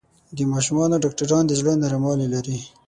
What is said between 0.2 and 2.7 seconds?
د ماشومانو ډاکټران د زړۀ نرموالی لري.